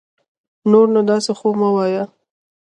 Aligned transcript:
نور 0.71 0.85
نو 0.93 0.99
داسي 1.09 1.33
خو 1.39 1.49
مه 1.59 1.69
وايه 1.75 2.03